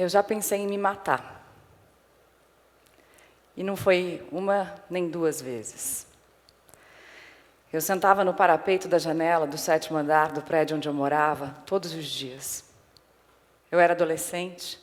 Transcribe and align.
eu 0.00 0.08
já 0.08 0.22
pensei 0.22 0.60
em 0.60 0.66
me 0.66 0.78
matar. 0.78 1.44
E 3.54 3.62
não 3.62 3.76
foi 3.76 4.26
uma 4.32 4.74
nem 4.88 5.10
duas 5.10 5.42
vezes. 5.42 6.06
Eu 7.70 7.82
sentava 7.82 8.24
no 8.24 8.32
parapeito 8.32 8.88
da 8.88 8.98
janela 8.98 9.46
do 9.46 9.58
sétimo 9.58 9.98
andar 9.98 10.32
do 10.32 10.40
prédio 10.40 10.78
onde 10.78 10.88
eu 10.88 10.94
morava 10.94 11.54
todos 11.66 11.92
os 11.92 12.06
dias. 12.06 12.64
Eu 13.70 13.78
era 13.78 13.92
adolescente 13.92 14.80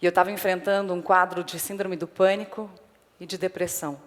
e 0.00 0.06
eu 0.06 0.08
estava 0.08 0.32
enfrentando 0.32 0.94
um 0.94 1.02
quadro 1.02 1.44
de 1.44 1.58
síndrome 1.58 1.94
do 1.94 2.08
pânico 2.08 2.70
e 3.20 3.26
de 3.26 3.36
depressão. 3.36 4.00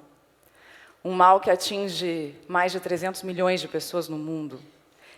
Um 1.06 1.12
mal 1.12 1.40
que 1.40 1.52
atinge 1.52 2.36
mais 2.48 2.72
de 2.72 2.80
300 2.80 3.22
milhões 3.22 3.62
de 3.62 3.68
pessoas 3.68 4.10
no 4.10 4.18
mundo 4.18 4.60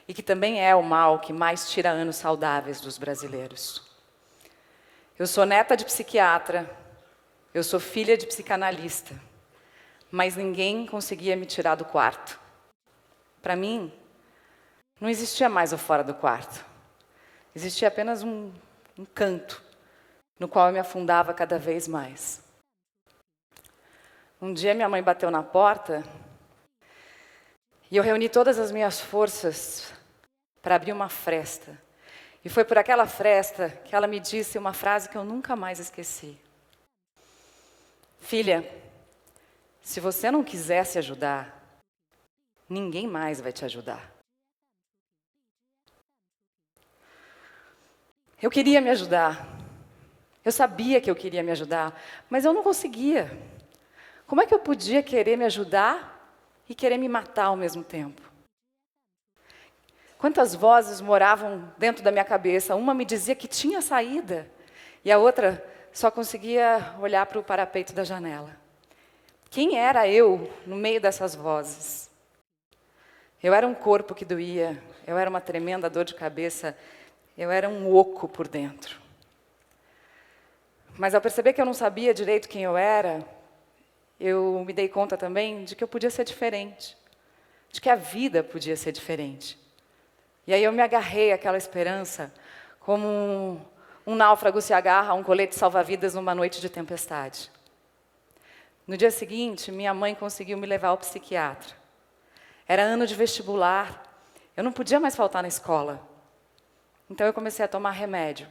e 0.10 0.14
que 0.14 0.22
também 0.22 0.62
é 0.62 0.76
o 0.76 0.84
mal 0.84 1.20
que 1.20 1.32
mais 1.32 1.70
tira 1.70 1.90
anos 1.90 2.18
saudáveis 2.18 2.82
dos 2.82 2.98
brasileiros. 2.98 3.85
Eu 5.18 5.26
sou 5.26 5.46
neta 5.46 5.78
de 5.78 5.86
psiquiatra, 5.86 6.70
eu 7.54 7.64
sou 7.64 7.80
filha 7.80 8.18
de 8.18 8.28
psicanalista, 8.28 9.16
mas 10.12 10.36
ninguém 10.36 10.86
conseguia 10.86 11.38
me 11.38 11.46
tirar 11.46 11.76
do 11.76 11.86
quarto. 11.86 12.38
Para 13.42 13.56
mim, 13.56 13.94
não 15.00 15.08
existia 15.08 15.48
mais 15.48 15.72
o 15.72 15.78
fora 15.78 16.04
do 16.04 16.14
quarto. 16.14 16.66
Existia 17.56 17.88
apenas 17.88 18.24
um, 18.24 18.52
um 18.98 19.06
canto 19.06 19.64
no 20.38 20.50
qual 20.50 20.68
eu 20.68 20.74
me 20.74 20.80
afundava 20.80 21.34
cada 21.34 21.58
vez 21.58 21.88
mais. 21.88 22.44
Um 24.42 24.54
dia 24.54 24.74
minha 24.74 24.90
mãe 24.90 25.02
bateu 25.02 25.32
na 25.32 25.42
porta 25.42 26.04
e 27.90 27.96
eu 27.96 28.04
reuni 28.04 28.28
todas 28.28 28.60
as 28.60 28.70
minhas 28.70 29.00
forças 29.00 29.94
para 30.62 30.76
abrir 30.76 30.92
uma 30.92 31.08
fresta. 31.08 31.85
E 32.46 32.50
foi 32.50 32.64
por 32.64 32.78
aquela 32.78 33.08
fresta 33.08 33.70
que 33.70 33.96
ela 33.96 34.06
me 34.06 34.20
disse 34.20 34.60
uma 34.60 34.72
frase 34.72 35.10
que 35.10 35.18
eu 35.18 35.24
nunca 35.24 35.56
mais 35.56 35.80
esqueci. 35.80 36.38
Filha, 38.20 38.64
se 39.82 40.00
você 40.00 40.30
não 40.30 40.44
quiser 40.44 40.86
se 40.86 41.00
ajudar, 41.00 41.60
ninguém 42.70 43.08
mais 43.08 43.42
vai 43.42 43.52
te 43.52 43.66
ajudar. 43.66 44.14
Eu 48.40 48.52
queria 48.52 48.80
me 48.80 48.92
ajudar. 48.92 49.48
Eu 50.44 50.52
sabia 50.52 51.02
que 51.02 51.10
eu 51.10 51.16
queria 51.16 51.42
me 51.42 51.52
ajudar, 51.52 52.00
mas 52.30 52.46
eu 52.46 52.54
não 52.54 52.62
conseguia. 52.62 53.36
Como 54.28 54.40
é 54.40 54.46
que 54.46 54.54
eu 54.54 54.60
podia 54.60 55.02
querer 55.02 55.36
me 55.36 55.46
ajudar 55.46 56.32
e 56.70 56.76
querer 56.76 57.00
me 57.00 57.10
matar 57.10 57.46
ao 57.46 57.58
mesmo 57.58 57.84
tempo? 57.84 58.25
Quantas 60.18 60.56
vozes 60.56 61.02
moravam 61.02 61.72
dentro 61.78 62.04
da 62.04 62.12
minha 62.12 62.24
cabeça? 62.24 62.76
Uma 62.76 62.94
me 62.94 63.06
dizia 63.06 63.36
que 63.36 63.48
tinha 63.48 63.82
saída, 63.82 64.50
e 65.04 65.12
a 65.12 65.18
outra 65.18 65.64
só 65.92 66.10
conseguia 66.10 66.96
olhar 67.00 67.26
para 67.26 67.40
o 67.40 67.44
parapeito 67.44 67.94
da 67.94 68.04
janela. 68.04 68.56
Quem 69.50 69.78
era 69.78 70.08
eu 70.08 70.52
no 70.66 70.76
meio 70.76 71.00
dessas 71.00 71.36
vozes? 71.36 72.10
Eu 73.42 73.54
era 73.54 73.68
um 73.68 73.76
corpo 73.76 74.16
que 74.16 74.26
doía, 74.26 74.82
eu 75.06 75.18
era 75.18 75.30
uma 75.30 75.40
tremenda 75.40 75.90
dor 75.90 76.04
de 76.04 76.16
cabeça, 76.16 76.76
eu 77.38 77.52
era 77.52 77.70
um 77.70 77.94
oco 77.94 78.28
por 78.28 78.48
dentro. 78.48 79.00
Mas 80.98 81.14
ao 81.14 81.22
perceber 81.22 81.54
que 81.54 81.62
eu 81.62 81.66
não 81.66 81.74
sabia 81.74 82.14
direito 82.14 82.50
quem 82.50 82.64
eu 82.64 82.76
era, 82.76 83.24
eu 84.20 84.64
me 84.66 84.74
dei 84.74 84.88
conta 84.88 85.18
também 85.18 85.66
de 85.66 85.76
que 85.76 85.84
eu 85.84 85.88
podia 85.88 86.10
ser 86.10 86.24
diferente, 86.24 86.98
de 87.70 87.80
que 87.82 87.90
a 87.90 87.96
vida 87.96 88.44
podia 88.44 88.76
ser 88.76 88.92
diferente. 88.92 89.65
E 90.48 90.54
aí 90.54 90.64
eu 90.64 90.72
me 90.72 90.82
agarrei 90.82 91.32
àquela 91.32 91.58
esperança 91.58 92.32
como 92.80 93.60
um 94.06 94.16
náufrago 94.16 94.62
se 94.62 94.74
agarra 94.74 95.12
a 95.12 95.14
um 95.16 95.24
colete 95.24 95.56
salva-vidas 95.56 96.14
numa 96.14 96.36
noite 96.36 96.62
de 96.62 96.70
tempestade. 96.70 97.52
No 98.86 98.96
dia 98.96 99.10
seguinte, 99.10 99.72
minha 99.72 99.94
mãe 99.94 100.14
conseguiu 100.14 100.58
me 100.58 100.68
levar 100.68 100.90
ao 100.90 100.98
psiquiatra. 100.98 101.76
Era 102.68 102.84
ano 102.84 103.08
de 103.08 103.16
vestibular, 103.16 104.04
eu 104.56 104.64
não 104.64 104.72
podia 104.72 105.00
mais 105.00 105.16
faltar 105.16 105.42
na 105.42 105.48
escola. 105.48 106.08
Então 107.10 107.26
eu 107.26 107.34
comecei 107.34 107.66
a 107.66 107.68
tomar 107.68 107.92
remédio. 107.92 108.48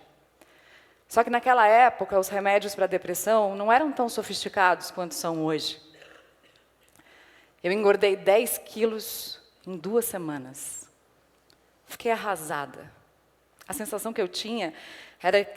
Só 1.09 1.23
que 1.23 1.31
naquela 1.31 1.67
época, 1.69 2.19
os 2.19 2.29
remédios 2.29 2.75
para 2.75 2.87
depressão 2.87 3.55
não 3.55 3.71
eram 3.71 3.93
tão 3.93 4.09
sofisticados 4.09 4.91
quanto 4.91 5.15
são 5.15 5.45
hoje. 5.45 5.81
Eu 7.63 7.71
engordei 7.71 8.17
10 8.17 8.59
quilos 8.59 9.41
em 9.65 9.77
duas 9.77 10.05
semanas. 10.05 10.89
Fiquei 11.95 12.11
arrasada. 12.11 12.91
A 13.69 13.73
sensação 13.73 14.13
que 14.13 14.21
eu 14.21 14.27
tinha 14.27 14.75
era 15.23 15.49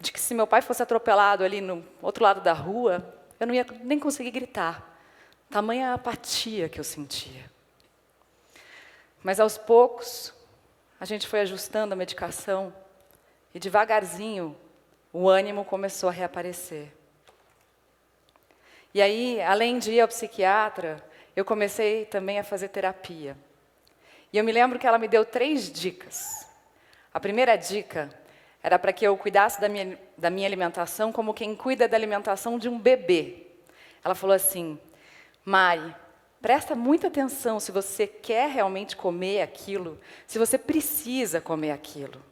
de 0.00 0.10
que 0.10 0.18
se 0.18 0.32
meu 0.32 0.46
pai 0.46 0.62
fosse 0.62 0.82
atropelado 0.82 1.44
ali 1.44 1.60
no 1.60 1.86
outro 2.00 2.24
lado 2.24 2.40
da 2.40 2.54
rua, 2.54 3.14
eu 3.38 3.46
não 3.46 3.54
ia 3.54 3.66
nem 3.82 3.98
conseguir 3.98 4.30
gritar. 4.30 4.98
Tamanha 5.50 5.92
apatia 5.92 6.66
que 6.66 6.80
eu 6.80 6.84
sentia. 6.84 7.44
Mas 9.22 9.38
aos 9.38 9.58
poucos, 9.58 10.32
a 10.98 11.04
gente 11.04 11.26
foi 11.26 11.40
ajustando 11.40 11.92
a 11.92 11.96
medicação 11.96 12.74
e 13.54 13.60
devagarzinho 13.60 14.56
o 15.12 15.28
ânimo 15.28 15.62
começou 15.62 16.08
a 16.08 16.12
reaparecer. 16.12 16.90
E 18.94 19.02
aí, 19.02 19.42
além 19.42 19.78
de 19.78 19.92
ir 19.92 20.00
ao 20.00 20.08
psiquiatra, 20.08 21.04
eu 21.36 21.44
comecei 21.44 22.06
também 22.06 22.38
a 22.38 22.44
fazer 22.44 22.68
terapia. 22.68 23.36
E 24.32 24.38
eu 24.38 24.44
me 24.44 24.52
lembro 24.52 24.78
que 24.78 24.86
ela 24.86 24.98
me 24.98 25.06
deu 25.06 25.24
três 25.24 25.70
dicas. 25.70 26.48
A 27.12 27.20
primeira 27.20 27.56
dica 27.56 28.08
era 28.62 28.78
para 28.78 28.92
que 28.92 29.04
eu 29.04 29.16
cuidasse 29.16 29.60
da 29.60 29.68
minha, 29.68 29.98
da 30.16 30.30
minha 30.30 30.46
alimentação 30.46 31.12
como 31.12 31.34
quem 31.34 31.54
cuida 31.54 31.86
da 31.86 31.96
alimentação 31.96 32.58
de 32.58 32.68
um 32.68 32.78
bebê. 32.78 33.46
Ela 34.02 34.14
falou 34.14 34.34
assim: 34.34 34.78
Mari, 35.44 35.94
presta 36.40 36.74
muita 36.74 37.08
atenção 37.08 37.60
se 37.60 37.70
você 37.70 38.06
quer 38.06 38.48
realmente 38.48 38.96
comer 38.96 39.42
aquilo, 39.42 40.00
se 40.26 40.38
você 40.38 40.56
precisa 40.56 41.40
comer 41.40 41.72
aquilo. 41.72 42.22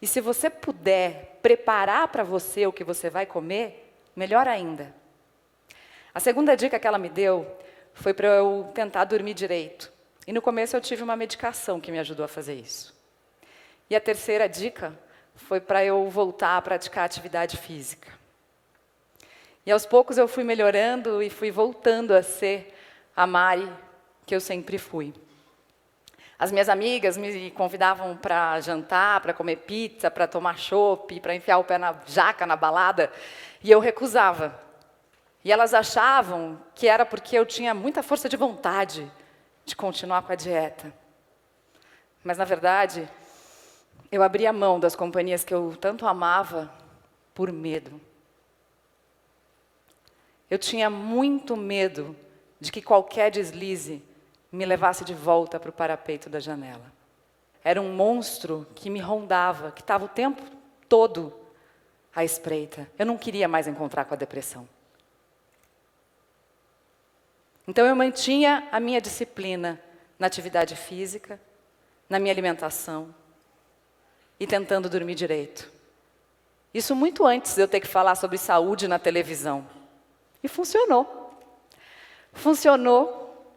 E 0.00 0.06
se 0.06 0.20
você 0.20 0.48
puder 0.48 1.40
preparar 1.42 2.06
para 2.08 2.22
você 2.22 2.66
o 2.66 2.72
que 2.72 2.84
você 2.84 3.10
vai 3.10 3.26
comer, 3.26 3.92
melhor 4.14 4.46
ainda. 4.46 4.94
A 6.14 6.20
segunda 6.20 6.56
dica 6.56 6.78
que 6.78 6.86
ela 6.86 6.98
me 6.98 7.08
deu 7.08 7.46
foi 7.92 8.14
para 8.14 8.28
eu 8.28 8.70
tentar 8.72 9.04
dormir 9.04 9.34
direito. 9.34 9.97
E 10.28 10.32
no 10.32 10.42
começo 10.42 10.76
eu 10.76 10.80
tive 10.82 11.02
uma 11.02 11.16
medicação 11.16 11.80
que 11.80 11.90
me 11.90 11.98
ajudou 11.98 12.22
a 12.22 12.28
fazer 12.28 12.52
isso. 12.52 12.94
E 13.88 13.96
a 13.96 14.00
terceira 14.00 14.46
dica 14.46 14.92
foi 15.34 15.58
para 15.58 15.82
eu 15.82 16.06
voltar 16.10 16.58
a 16.58 16.60
praticar 16.60 17.06
atividade 17.06 17.56
física. 17.56 18.12
E 19.64 19.72
aos 19.72 19.86
poucos 19.86 20.18
eu 20.18 20.28
fui 20.28 20.44
melhorando 20.44 21.22
e 21.22 21.30
fui 21.30 21.50
voltando 21.50 22.12
a 22.12 22.22
ser 22.22 22.76
a 23.16 23.26
Mari 23.26 23.72
que 24.26 24.34
eu 24.34 24.40
sempre 24.40 24.76
fui. 24.76 25.14
As 26.38 26.52
minhas 26.52 26.68
amigas 26.68 27.16
me 27.16 27.50
convidavam 27.52 28.14
para 28.14 28.60
jantar, 28.60 29.22
para 29.22 29.32
comer 29.32 29.56
pizza, 29.56 30.10
para 30.10 30.26
tomar 30.26 30.58
chopp, 30.58 31.20
para 31.20 31.34
enfiar 31.34 31.56
o 31.56 31.64
pé 31.64 31.78
na 31.78 31.94
jaca 32.04 32.44
na 32.44 32.54
balada, 32.54 33.10
e 33.64 33.70
eu 33.70 33.80
recusava. 33.80 34.60
E 35.42 35.50
elas 35.50 35.72
achavam 35.72 36.60
que 36.74 36.86
era 36.86 37.06
porque 37.06 37.34
eu 37.34 37.46
tinha 37.46 37.72
muita 37.72 38.02
força 38.02 38.28
de 38.28 38.36
vontade 38.36 39.10
de 39.68 39.76
continuar 39.76 40.22
com 40.22 40.32
a 40.32 40.36
dieta. 40.36 40.92
Mas 42.24 42.38
na 42.38 42.44
verdade, 42.44 43.08
eu 44.10 44.22
abria 44.22 44.52
mão 44.52 44.80
das 44.80 44.96
companhias 44.96 45.44
que 45.44 45.54
eu 45.54 45.76
tanto 45.80 46.06
amava 46.06 46.72
por 47.34 47.52
medo. 47.52 48.00
Eu 50.50 50.58
tinha 50.58 50.88
muito 50.88 51.56
medo 51.56 52.16
de 52.58 52.72
que 52.72 52.82
qualquer 52.82 53.30
deslize 53.30 54.02
me 54.50 54.64
levasse 54.64 55.04
de 55.04 55.12
volta 55.14 55.60
para 55.60 55.70
o 55.70 55.72
parapeito 55.72 56.30
da 56.30 56.40
janela. 56.40 56.90
Era 57.62 57.80
um 57.82 57.92
monstro 57.92 58.66
que 58.74 58.88
me 58.88 58.98
rondava, 58.98 59.70
que 59.72 59.82
estava 59.82 60.06
o 60.06 60.08
tempo 60.08 60.42
todo 60.88 61.34
à 62.14 62.24
espreita. 62.24 62.90
Eu 62.98 63.04
não 63.04 63.18
queria 63.18 63.46
mais 63.46 63.68
encontrar 63.68 64.06
com 64.06 64.14
a 64.14 64.16
depressão. 64.16 64.66
Então 67.68 67.84
eu 67.84 67.94
mantinha 67.94 68.66
a 68.72 68.80
minha 68.80 68.98
disciplina 68.98 69.78
na 70.18 70.26
atividade 70.26 70.74
física, 70.74 71.38
na 72.08 72.18
minha 72.18 72.32
alimentação, 72.32 73.14
e 74.40 74.46
tentando 74.46 74.88
dormir 74.88 75.14
direito. 75.14 75.70
Isso 76.72 76.96
muito 76.96 77.26
antes 77.26 77.54
de 77.54 77.60
eu 77.60 77.68
ter 77.68 77.80
que 77.80 77.86
falar 77.86 78.14
sobre 78.14 78.38
saúde 78.38 78.88
na 78.88 78.98
televisão. 78.98 79.68
E 80.42 80.48
funcionou. 80.48 81.38
Funcionou 82.32 83.52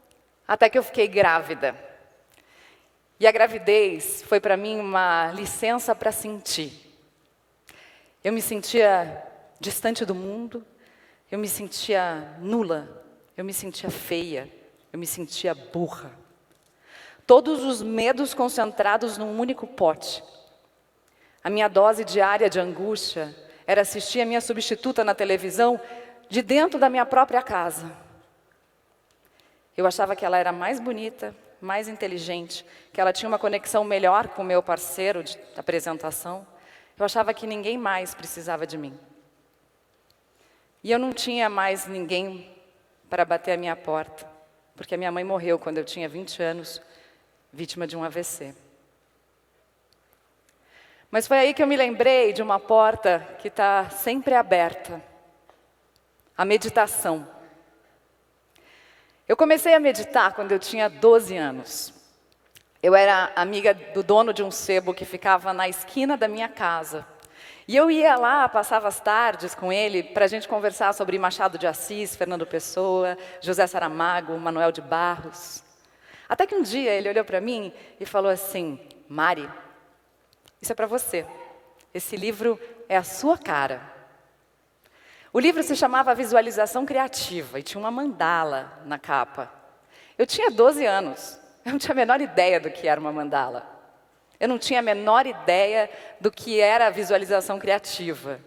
até 0.46 0.70
que 0.70 0.78
eu 0.78 0.84
fiquei 0.84 1.08
grávida. 1.08 1.74
E 3.18 3.26
a 3.26 3.32
gravidez 3.32 4.24
foi 4.24 4.42
para 4.42 4.58
mim 4.58 4.78
uma 4.78 5.32
licença 5.32 5.96
para 5.96 6.12
sentir. 6.12 6.74
Eu 8.22 8.34
me 8.34 8.42
sentia 8.42 9.26
distante 9.58 10.04
do 10.04 10.14
mundo, 10.14 10.66
eu 11.32 11.40
me 11.40 11.48
sentia 11.48 12.36
nula, 12.40 13.01
eu 13.42 13.46
me 13.46 13.54
sentia 13.54 13.90
feia, 13.90 14.48
eu 14.94 15.00
me 15.00 15.08
sentia 15.08 15.56
burra. 15.56 16.12
Todos 17.26 17.64
os 17.64 17.82
medos 17.82 18.36
concentrados 18.36 19.18
num 19.18 19.40
único 19.40 19.66
pote. 19.66 20.24
A 21.44 21.50
minha 21.50 21.68
dose 21.68 22.06
diária 22.06 22.48
de 22.48 22.60
angústia 22.60 23.36
era 23.66 23.82
assistir 23.82 24.22
a 24.22 24.28
minha 24.28 24.42
substituta 24.42 25.04
na 25.04 25.16
televisão 25.16 25.82
de 26.30 26.44
dentro 26.44 26.80
da 26.80 26.88
minha 26.88 27.04
própria 27.04 27.42
casa. 27.42 27.92
Eu 29.76 29.88
achava 29.88 30.16
que 30.16 30.24
ela 30.24 30.38
era 30.38 30.52
mais 30.52 30.80
bonita, 30.80 31.36
mais 31.60 31.88
inteligente, 31.88 32.64
que 32.94 33.02
ela 33.02 33.12
tinha 33.12 33.28
uma 33.28 33.40
conexão 33.40 33.84
melhor 33.84 34.28
com 34.28 34.44
o 34.44 34.46
meu 34.46 34.62
parceiro 34.62 35.24
de 35.24 35.36
apresentação. 35.58 36.46
Eu 36.96 37.06
achava 37.06 37.34
que 37.34 37.48
ninguém 37.48 37.76
mais 37.76 38.14
precisava 38.14 38.68
de 38.68 38.78
mim. 38.78 38.96
E 40.84 40.92
eu 40.92 41.00
não 41.00 41.12
tinha 41.12 41.50
mais 41.50 41.88
ninguém 41.88 42.61
para 43.12 43.26
bater 43.26 43.52
a 43.52 43.58
minha 43.58 43.76
porta, 43.76 44.26
porque 44.74 44.96
a 44.96 44.98
minha 44.98 45.12
mãe 45.12 45.22
morreu 45.22 45.60
quando 45.60 45.78
eu 45.78 45.84
tinha 45.84 46.08
20 46.08 46.42
anos, 46.42 46.82
vítima 47.52 47.86
de 47.86 47.98
um 47.98 48.06
AVC. 48.06 48.56
Mas 51.12 51.28
foi 51.28 51.40
aí 51.40 51.54
que 51.54 51.62
eu 51.62 51.68
me 51.68 51.76
lembrei 51.76 52.32
de 52.32 52.42
uma 52.42 52.58
porta 52.58 53.20
que 53.40 53.50
está 53.50 53.90
sempre 53.90 54.34
aberta 54.34 55.04
a 56.38 56.46
meditação. 56.46 57.28
Eu 59.28 59.36
comecei 59.36 59.74
a 59.74 59.80
meditar 59.80 60.34
quando 60.34 60.54
eu 60.54 60.60
tinha 60.60 60.90
12 60.90 61.36
anos. 61.36 61.94
Eu 62.82 62.96
era 62.96 63.34
amiga 63.36 63.74
do 63.74 64.02
dono 64.02 64.34
de 64.34 64.42
um 64.42 64.50
sebo 64.50 64.94
que 64.94 65.04
ficava 65.04 65.52
na 65.52 65.68
esquina 65.68 66.16
da 66.16 66.30
minha 66.30 66.48
casa. 66.48 67.06
E 67.72 67.78
eu 67.78 67.90
ia 67.90 68.18
lá, 68.18 68.50
passava 68.50 68.90
as 68.90 69.00
tardes 69.00 69.56
com 69.56 69.72
ele 69.72 70.04
para 70.04 70.26
a 70.26 70.28
gente 70.28 70.46
conversar 70.46 70.94
sobre 70.94 71.18
Machado 71.18 71.58
de 71.58 71.66
Assis, 71.66 72.18
Fernando 72.18 72.46
Pessoa, 72.46 73.18
José 73.40 73.66
Saramago, 73.66 74.38
Manuel 74.38 74.74
de 74.74 74.82
Barros. 74.82 75.64
Até 76.28 76.46
que 76.46 76.54
um 76.54 76.62
dia 76.62 76.92
ele 76.92 77.08
olhou 77.08 77.24
para 77.24 77.40
mim 77.40 77.72
e 77.98 78.06
falou 78.06 78.30
assim: 78.30 78.78
Mari, 79.08 79.50
isso 80.62 80.74
é 80.74 80.76
para 80.76 80.86
você. 80.86 81.26
Esse 81.94 82.18
livro 82.18 82.60
é 82.90 82.98
a 82.98 83.04
sua 83.04 83.38
cara. 83.38 83.82
O 85.32 85.40
livro 85.40 85.64
se 85.64 85.74
chamava 85.74 86.14
Visualização 86.14 86.86
Criativa 86.86 87.58
e 87.58 87.64
tinha 87.64 87.80
uma 87.80 87.90
mandala 87.90 88.82
na 88.86 89.00
capa. 89.00 89.50
Eu 90.18 90.28
tinha 90.28 90.52
12 90.52 90.86
anos, 90.86 91.40
eu 91.64 91.72
não 91.72 91.80
tinha 91.80 91.94
a 91.94 91.96
menor 91.96 92.20
ideia 92.20 92.60
do 92.60 92.70
que 92.70 92.86
era 92.86 93.00
uma 93.00 93.14
mandala. 93.14 93.81
Eu 94.42 94.48
não 94.48 94.58
tinha 94.58 94.80
a 94.80 94.82
menor 94.82 95.28
ideia 95.28 95.88
do 96.20 96.32
que 96.32 96.60
era 96.60 96.88
a 96.88 96.90
visualização 96.90 97.60
criativa. 97.60 98.40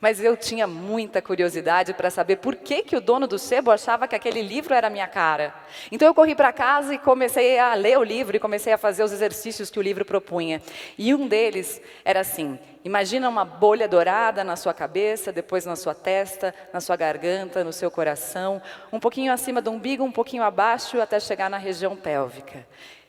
Mas 0.00 0.22
eu 0.22 0.36
tinha 0.36 0.66
muita 0.66 1.22
curiosidade 1.22 1.94
para 1.94 2.10
saber 2.10 2.36
por 2.36 2.56
que, 2.56 2.82
que 2.82 2.96
o 2.96 3.00
dono 3.00 3.26
do 3.26 3.38
sebo 3.38 3.70
achava 3.70 4.06
que 4.08 4.16
aquele 4.16 4.42
livro 4.42 4.74
era 4.74 4.90
minha 4.90 5.06
cara. 5.06 5.54
Então 5.92 6.06
eu 6.06 6.14
corri 6.14 6.34
para 6.34 6.52
casa 6.52 6.94
e 6.94 6.98
comecei 6.98 7.56
a 7.58 7.74
ler 7.74 7.98
o 7.98 8.02
livro 8.02 8.36
e 8.36 8.40
comecei 8.40 8.72
a 8.72 8.78
fazer 8.78 9.04
os 9.04 9.12
exercícios 9.12 9.70
que 9.70 9.78
o 9.78 9.82
livro 9.82 10.04
propunha. 10.04 10.60
E 10.96 11.14
um 11.14 11.28
deles 11.28 11.80
era 12.04 12.20
assim: 12.20 12.58
imagina 12.84 13.28
uma 13.28 13.44
bolha 13.44 13.88
dourada 13.88 14.42
na 14.42 14.56
sua 14.56 14.74
cabeça, 14.74 15.32
depois 15.32 15.64
na 15.64 15.74
sua 15.76 15.94
testa, 15.94 16.52
na 16.72 16.80
sua 16.80 16.96
garganta, 16.96 17.62
no 17.62 17.72
seu 17.72 17.90
coração, 17.90 18.62
um 18.92 19.00
pouquinho 19.00 19.32
acima 19.32 19.60
do 19.60 19.70
umbigo, 19.70 20.02
um 20.02 20.12
pouquinho 20.12 20.42
abaixo, 20.42 21.00
até 21.00 21.18
chegar 21.18 21.48
na 21.48 21.58
região 21.58 21.96
pélvica. 21.96 22.66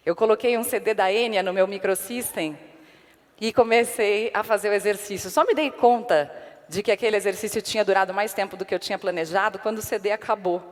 Eu 0.09 0.15
coloquei 0.15 0.57
um 0.57 0.63
CD 0.63 0.95
da 0.95 1.13
Enya 1.13 1.43
no 1.43 1.53
meu 1.53 1.67
microsystem 1.67 2.57
e 3.39 3.53
comecei 3.53 4.31
a 4.33 4.43
fazer 4.43 4.69
o 4.69 4.73
exercício. 4.73 5.29
Só 5.29 5.45
me 5.45 5.53
dei 5.53 5.69
conta 5.69 6.33
de 6.67 6.81
que 6.81 6.91
aquele 6.91 7.15
exercício 7.15 7.61
tinha 7.61 7.85
durado 7.85 8.11
mais 8.11 8.33
tempo 8.33 8.57
do 8.57 8.65
que 8.65 8.73
eu 8.73 8.79
tinha 8.79 8.97
planejado 8.97 9.59
quando 9.59 9.77
o 9.77 9.83
CD 9.83 10.11
acabou. 10.11 10.63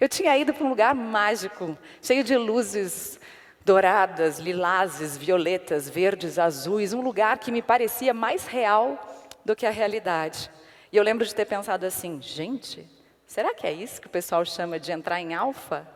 Eu 0.00 0.08
tinha 0.08 0.36
ido 0.36 0.52
para 0.52 0.64
um 0.64 0.68
lugar 0.68 0.92
mágico, 0.92 1.78
cheio 2.02 2.24
de 2.24 2.36
luzes 2.36 3.20
douradas, 3.64 4.40
lilazes, 4.40 5.16
violetas, 5.16 5.88
verdes, 5.88 6.36
azuis, 6.36 6.92
um 6.92 7.00
lugar 7.00 7.38
que 7.38 7.52
me 7.52 7.62
parecia 7.62 8.12
mais 8.12 8.44
real 8.44 8.98
do 9.44 9.54
que 9.54 9.66
a 9.66 9.70
realidade. 9.70 10.50
E 10.90 10.96
eu 10.96 11.04
lembro 11.04 11.24
de 11.24 11.32
ter 11.32 11.44
pensado 11.44 11.86
assim: 11.86 12.20
gente, 12.20 12.84
será 13.24 13.54
que 13.54 13.68
é 13.68 13.72
isso 13.72 14.00
que 14.00 14.08
o 14.08 14.10
pessoal 14.10 14.44
chama 14.44 14.80
de 14.80 14.90
entrar 14.90 15.20
em 15.20 15.32
alfa? 15.32 15.93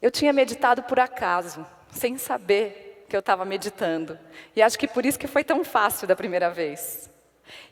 Eu 0.00 0.10
tinha 0.10 0.32
meditado 0.32 0.82
por 0.84 1.00
acaso, 1.00 1.66
sem 1.90 2.16
saber 2.16 3.06
que 3.08 3.16
eu 3.16 3.20
estava 3.20 3.44
meditando. 3.44 4.18
E 4.54 4.62
acho 4.62 4.78
que 4.78 4.86
por 4.86 5.04
isso 5.04 5.18
que 5.18 5.26
foi 5.26 5.42
tão 5.42 5.64
fácil 5.64 6.06
da 6.06 6.14
primeira 6.14 6.50
vez. 6.50 7.10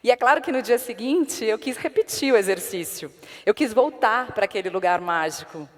E 0.03 0.11
é 0.11 0.17
claro 0.17 0.41
que 0.41 0.51
no 0.51 0.63
dia 0.63 0.79
seguinte 0.79 1.45
eu 1.45 1.59
quis 1.59 1.77
repetir 1.77 2.33
o 2.33 2.37
exercício. 2.37 3.13
Eu 3.45 3.55
quis 3.55 3.73
voltar 3.73 4.33
para 4.33 4.47
aquele 4.47 4.71
lugar 4.71 5.01
mágico, 5.01 5.69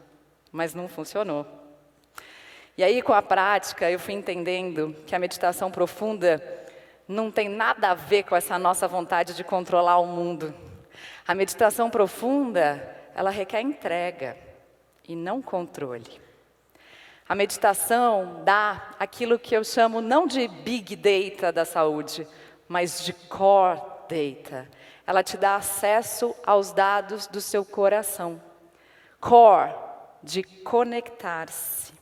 mas 0.51 0.75
não 0.75 0.89
funcionou. 0.89 1.47
E 2.77 2.85
aí, 2.85 3.03
com 3.03 3.13
a 3.13 3.21
prática, 3.21 3.91
eu 3.91 3.99
fui 3.99 4.15
entendendo 4.15 4.95
que 5.05 5.15
a 5.15 5.19
meditação 5.19 5.69
profunda 5.71 6.41
não 7.09 7.31
tem 7.31 7.49
nada 7.49 7.91
a 7.91 7.95
ver 7.95 8.23
com 8.23 8.37
essa 8.37 8.57
nossa 8.59 8.87
vontade 8.87 9.35
de 9.35 9.43
controlar 9.43 9.99
o 9.99 10.07
mundo. 10.07 10.55
A 11.27 11.35
meditação 11.35 11.91
profunda, 11.91 12.97
ela 13.15 13.31
requer 13.31 13.61
entrega 13.61 14.37
e 15.09 15.17
não 15.17 15.43
controle. 15.43 16.28
A 17.29 17.35
meditação 17.35 18.41
dá 18.43 18.95
aquilo 18.99 19.39
que 19.39 19.55
eu 19.55 19.63
chamo 19.63 20.01
não 20.01 20.27
de 20.27 20.49
big 20.49 20.97
data 20.97 21.53
da 21.53 21.67
saúde, 21.67 22.27
mas 22.67 23.05
de 23.05 23.13
core 23.13 23.83
data. 24.09 24.67
Ela 25.07 25.23
te 25.23 25.37
dá 25.37 25.57
acesso 25.57 26.35
aos 26.47 26.73
dados 26.73 27.27
do 27.27 27.39
seu 27.39 27.67
coração. 27.67 28.41
Core, 29.21 29.75
de 30.23 30.43
conectar-se. 30.43 31.93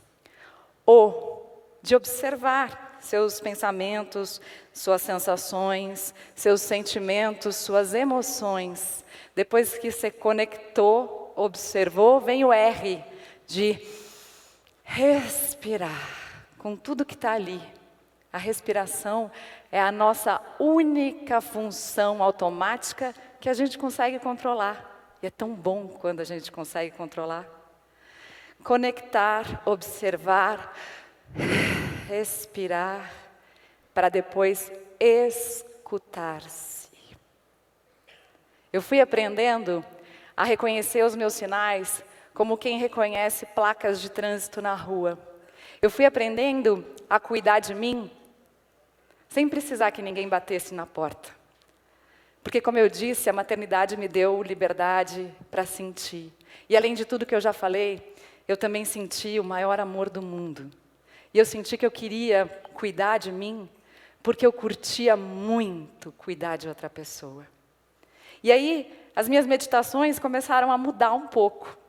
O, 0.87 1.43
de 1.82 1.96
observar 1.96 2.99
seus 3.00 3.40
pensamentos, 3.40 4.40
suas 4.72 5.02
sensações, 5.02 6.14
seus 6.37 6.61
sentimentos, 6.61 7.56
suas 7.56 7.94
emoções. 7.94 9.05
Depois 9.34 9.76
que 9.76 9.90
você 9.90 10.08
conectou, 10.08 11.32
observou, 11.34 12.20
vem 12.20 12.44
o 12.44 12.52
R, 12.52 13.05
de 13.44 14.06
respirar 14.86 16.08
com 16.56 16.76
tudo 16.76 17.04
que 17.04 17.14
está 17.14 17.32
ali. 17.32 17.60
A 18.32 18.38
respiração 18.38 19.30
é 19.70 19.80
a 19.80 19.90
nossa 19.90 20.40
única 20.58 21.40
função 21.40 22.22
automática 22.22 23.14
que 23.40 23.48
a 23.48 23.55
gente 23.55 23.76
consegue 23.76 24.19
controlar. 24.19 25.16
E 25.22 25.26
é 25.26 25.31
tão 25.31 25.52
bom 25.55 25.88
quando 25.88 26.20
a 26.20 26.24
gente 26.24 26.52
consegue 26.52 26.96
controlar. 26.96 27.46
Conectar, 28.62 29.62
observar, 29.64 30.74
respirar, 32.08 33.10
para 33.93 34.08
depois 34.08 34.70
escutar-se. 35.00 36.88
Eu 38.72 38.82
fui 38.82 39.00
aprendendo 39.00 39.84
a 40.36 40.44
reconhecer 40.44 41.02
os 41.02 41.16
meus 41.16 41.32
sinais 41.34 42.05
como 42.36 42.58
quem 42.58 42.78
reconhece 42.78 43.46
placas 43.46 43.98
de 43.98 44.10
trânsito 44.10 44.60
na 44.60 44.74
rua. 44.74 45.19
Eu 45.81 45.88
fui 45.88 46.05
aprendendo 46.05 46.84
a 47.08 47.19
cuidar 47.19 47.60
de 47.60 47.74
mim 47.74 48.10
sem 49.26 49.48
precisar 49.48 49.90
que 49.90 50.02
ninguém 50.02 50.28
batesse 50.28 50.74
na 50.74 50.84
porta. 50.84 51.34
Porque, 52.43 52.60
como 52.60 52.76
eu 52.76 52.90
disse, 52.90 53.31
a 53.31 53.32
maternidade 53.32 53.96
me 53.96 54.06
deu 54.06 54.43
liberdade 54.43 55.34
para 55.50 55.64
sentir. 55.64 56.31
E 56.69 56.76
além 56.76 56.93
de 56.93 57.06
tudo 57.06 57.24
que 57.24 57.34
eu 57.34 57.40
já 57.40 57.55
falei, 57.55 58.14
eu 58.46 58.55
também 58.55 58.84
senti 58.84 59.40
o 59.40 59.44
maior 59.44 59.81
amor 59.81 60.10
do 60.10 60.20
mundo. 60.20 60.70
E 61.32 61.38
eu 61.38 61.44
senti 61.46 61.78
que 61.78 61.86
eu 61.86 61.90
queria 61.90 62.46
cuidar 62.74 63.16
de 63.16 63.32
mim, 63.32 63.66
porque 64.22 64.44
eu 64.44 64.52
curtia 64.52 65.16
muito 65.16 66.12
cuidar 66.12 66.58
de 66.58 66.69
outra 66.69 66.90
pessoa. 66.90 67.46
E 68.43 68.52
aí, 68.52 68.94
as 69.16 69.26
minhas 69.26 69.46
meditações 69.46 70.19
começaram 70.19 70.70
a 70.70 70.76
mudar 70.76 71.14
um 71.14 71.28
pouco. 71.28 71.85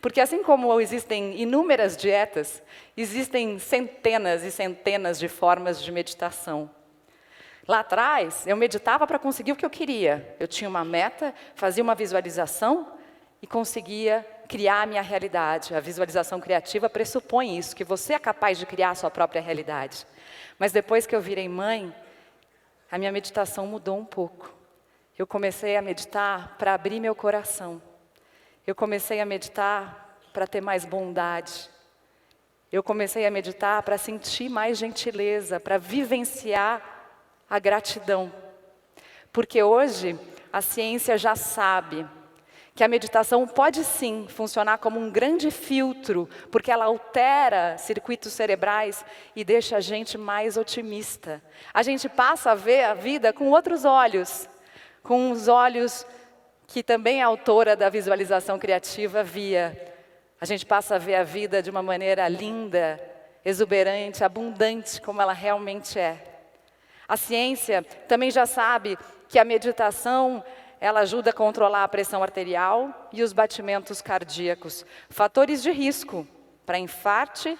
Porque 0.00 0.20
assim 0.20 0.42
como 0.42 0.80
existem 0.80 1.40
inúmeras 1.40 1.96
dietas, 1.96 2.62
existem 2.96 3.58
centenas 3.58 4.42
e 4.42 4.50
centenas 4.50 5.18
de 5.18 5.28
formas 5.28 5.82
de 5.82 5.90
meditação. 5.90 6.70
Lá 7.66 7.80
atrás, 7.80 8.46
eu 8.46 8.56
meditava 8.56 9.06
para 9.06 9.18
conseguir 9.18 9.52
o 9.52 9.56
que 9.56 9.64
eu 9.64 9.70
queria. 9.70 10.36
Eu 10.38 10.46
tinha 10.46 10.68
uma 10.68 10.84
meta, 10.84 11.34
fazia 11.54 11.82
uma 11.82 11.94
visualização 11.94 12.92
e 13.40 13.46
conseguia 13.46 14.26
criar 14.46 14.82
a 14.82 14.86
minha 14.86 15.02
realidade. 15.02 15.74
A 15.74 15.80
visualização 15.80 16.40
criativa 16.40 16.90
pressupõe 16.90 17.56
isso, 17.56 17.74
que 17.74 17.84
você 17.84 18.14
é 18.14 18.18
capaz 18.18 18.58
de 18.58 18.66
criar 18.66 18.90
a 18.90 18.94
sua 18.94 19.10
própria 19.10 19.40
realidade. 19.40 20.06
Mas 20.58 20.72
depois 20.72 21.06
que 21.06 21.16
eu 21.16 21.20
virei 21.20 21.48
mãe, 21.48 21.94
a 22.90 22.98
minha 22.98 23.10
meditação 23.10 23.66
mudou 23.66 23.98
um 23.98 24.04
pouco. 24.04 24.54
Eu 25.18 25.26
comecei 25.26 25.76
a 25.76 25.82
meditar 25.82 26.56
para 26.58 26.74
abrir 26.74 27.00
meu 27.00 27.14
coração. 27.14 27.80
Eu 28.66 28.74
comecei 28.74 29.20
a 29.20 29.26
meditar 29.26 30.18
para 30.32 30.46
ter 30.46 30.62
mais 30.62 30.86
bondade. 30.86 31.68
Eu 32.72 32.82
comecei 32.82 33.26
a 33.26 33.30
meditar 33.30 33.82
para 33.82 33.98
sentir 33.98 34.48
mais 34.48 34.78
gentileza, 34.78 35.60
para 35.60 35.76
vivenciar 35.76 36.82
a 37.48 37.58
gratidão. 37.58 38.32
Porque 39.30 39.62
hoje 39.62 40.18
a 40.50 40.62
ciência 40.62 41.18
já 41.18 41.36
sabe 41.36 42.08
que 42.74 42.82
a 42.82 42.88
meditação 42.88 43.46
pode 43.46 43.84
sim 43.84 44.26
funcionar 44.30 44.78
como 44.78 44.98
um 44.98 45.10
grande 45.10 45.50
filtro, 45.50 46.26
porque 46.50 46.72
ela 46.72 46.86
altera 46.86 47.76
circuitos 47.76 48.32
cerebrais 48.32 49.04
e 49.36 49.44
deixa 49.44 49.76
a 49.76 49.80
gente 49.80 50.16
mais 50.16 50.56
otimista. 50.56 51.42
A 51.72 51.82
gente 51.82 52.08
passa 52.08 52.52
a 52.52 52.54
ver 52.54 52.84
a 52.84 52.94
vida 52.94 53.30
com 53.30 53.50
outros 53.50 53.84
olhos, 53.84 54.48
com 55.02 55.30
os 55.30 55.48
olhos 55.48 56.06
que 56.66 56.82
também 56.82 57.22
a 57.22 57.26
autora 57.26 57.76
da 57.76 57.88
visualização 57.88 58.58
criativa 58.58 59.22
via. 59.22 59.94
A 60.40 60.44
gente 60.44 60.66
passa 60.66 60.96
a 60.96 60.98
ver 60.98 61.16
a 61.16 61.24
vida 61.24 61.62
de 61.62 61.70
uma 61.70 61.82
maneira 61.82 62.28
linda, 62.28 63.00
exuberante, 63.44 64.24
abundante, 64.24 65.00
como 65.00 65.20
ela 65.20 65.32
realmente 65.32 65.98
é. 65.98 66.18
A 67.06 67.16
ciência 67.16 67.82
também 68.08 68.30
já 68.30 68.46
sabe 68.46 68.98
que 69.28 69.38
a 69.38 69.44
meditação 69.44 70.42
ela 70.80 71.00
ajuda 71.00 71.30
a 71.30 71.32
controlar 71.34 71.84
a 71.84 71.88
pressão 71.88 72.22
arterial 72.22 73.08
e 73.12 73.22
os 73.22 73.32
batimentos 73.32 74.02
cardíacos, 74.02 74.84
fatores 75.08 75.62
de 75.62 75.70
risco 75.70 76.26
para 76.66 76.78
infarte 76.78 77.58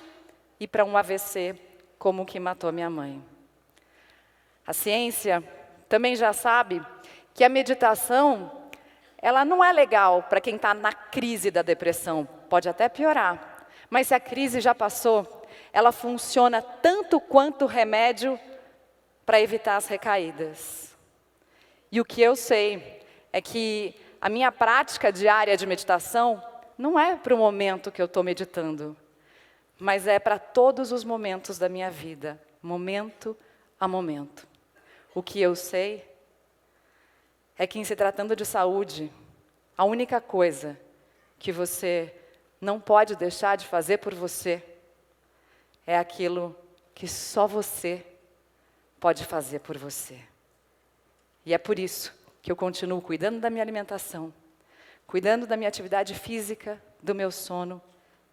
e 0.58 0.66
para 0.66 0.84
um 0.84 0.96
AVC, 0.96 1.58
como 1.98 2.22
o 2.22 2.26
que 2.26 2.40
matou 2.40 2.72
minha 2.72 2.90
mãe. 2.90 3.22
A 4.66 4.72
ciência 4.72 5.42
também 5.88 6.16
já 6.16 6.32
sabe 6.32 6.84
que 7.34 7.44
a 7.44 7.48
meditação 7.48 8.63
ela 9.24 9.42
não 9.42 9.64
é 9.64 9.72
legal 9.72 10.22
para 10.24 10.38
quem 10.38 10.56
está 10.56 10.74
na 10.74 10.92
crise 10.92 11.50
da 11.50 11.62
depressão, 11.62 12.28
pode 12.50 12.68
até 12.68 12.90
piorar. 12.90 13.66
Mas 13.88 14.08
se 14.08 14.14
a 14.14 14.20
crise 14.20 14.60
já 14.60 14.74
passou, 14.74 15.46
ela 15.72 15.92
funciona 15.92 16.60
tanto 16.60 17.18
quanto 17.18 17.64
o 17.64 17.66
remédio 17.66 18.38
para 19.24 19.40
evitar 19.40 19.76
as 19.76 19.86
recaídas. 19.86 20.94
E 21.90 22.02
o 22.02 22.04
que 22.04 22.20
eu 22.20 22.36
sei 22.36 23.00
é 23.32 23.40
que 23.40 23.94
a 24.20 24.28
minha 24.28 24.52
prática 24.52 25.10
diária 25.10 25.56
de 25.56 25.66
meditação 25.66 26.44
não 26.76 27.00
é 27.00 27.16
para 27.16 27.34
o 27.34 27.38
momento 27.38 27.90
que 27.90 28.02
eu 28.02 28.06
estou 28.06 28.22
meditando, 28.22 28.94
mas 29.78 30.06
é 30.06 30.18
para 30.18 30.38
todos 30.38 30.92
os 30.92 31.02
momentos 31.02 31.58
da 31.58 31.70
minha 31.70 31.90
vida, 31.90 32.38
momento 32.60 33.34
a 33.80 33.88
momento. 33.88 34.46
O 35.14 35.22
que 35.22 35.40
eu 35.40 35.56
sei 35.56 36.13
é 37.58 37.66
que, 37.66 37.78
em 37.78 37.84
se 37.84 37.94
tratando 37.94 38.34
de 38.34 38.44
saúde, 38.44 39.12
a 39.76 39.84
única 39.84 40.20
coisa 40.20 40.78
que 41.38 41.52
você 41.52 42.14
não 42.60 42.80
pode 42.80 43.16
deixar 43.16 43.56
de 43.56 43.66
fazer 43.66 43.98
por 43.98 44.14
você 44.14 44.62
é 45.86 45.98
aquilo 45.98 46.56
que 46.94 47.06
só 47.06 47.46
você 47.46 48.04
pode 48.98 49.24
fazer 49.24 49.60
por 49.60 49.76
você. 49.76 50.18
E 51.44 51.52
é 51.52 51.58
por 51.58 51.78
isso 51.78 52.12
que 52.40 52.50
eu 52.50 52.56
continuo 52.56 53.02
cuidando 53.02 53.40
da 53.40 53.50
minha 53.50 53.62
alimentação, 53.62 54.32
cuidando 55.06 55.46
da 55.46 55.56
minha 55.56 55.68
atividade 55.68 56.14
física, 56.14 56.82
do 57.02 57.14
meu 57.14 57.30
sono 57.30 57.82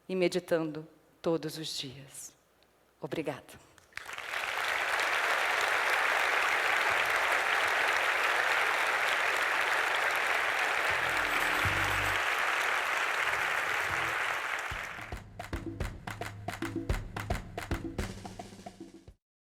e 0.07 0.15
meditando 0.15 0.87
todos 1.21 1.57
os 1.57 1.77
dias. 1.77 2.33
Obrigada. 3.01 3.70